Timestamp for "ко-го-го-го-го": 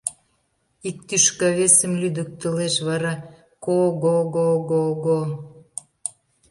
3.63-5.19